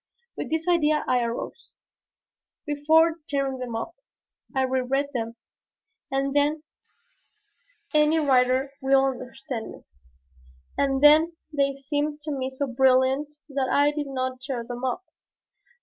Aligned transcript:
With 0.35 0.49
this 0.49 0.67
idea 0.67 1.03
I 1.07 1.19
arose. 1.21 1.75
Before 2.65 3.19
tearing 3.29 3.59
them 3.59 3.75
up, 3.75 3.93
I 4.55 4.63
reread 4.63 5.09
them. 5.13 5.35
And 6.09 6.35
then 6.35 6.63
any 7.93 8.17
writer 8.17 8.73
will 8.81 9.05
understand 9.05 9.69
me 9.71 9.83
and 10.75 11.03
then 11.03 11.33
they 11.55 11.75
seemed 11.85 12.21
to 12.23 12.31
me 12.31 12.49
so 12.49 12.65
brilliant 12.65 13.35
that 13.49 13.69
I 13.71 13.91
did 13.91 14.07
not 14.07 14.41
tear 14.41 14.63
them 14.63 14.83
up. 14.83 15.03